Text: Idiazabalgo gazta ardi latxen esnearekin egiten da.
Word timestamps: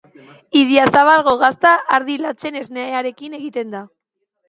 Idiazabalgo 0.61 1.35
gazta 1.45 1.75
ardi 1.99 2.19
latxen 2.25 2.61
esnearekin 2.65 3.41
egiten 3.43 3.75
da. 3.79 3.89